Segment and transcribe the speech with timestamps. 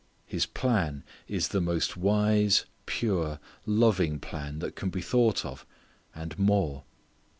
[0.25, 5.63] His plan is the most wise, pure, loving plan that can be thought of,
[6.15, 6.85] _and more.